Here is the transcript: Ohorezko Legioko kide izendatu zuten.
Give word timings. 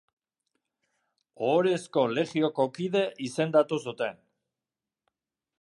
Ohorezko 1.49 2.05
Legioko 2.15 2.67
kide 2.79 3.05
izendatu 3.29 3.83
zuten. 3.89 4.21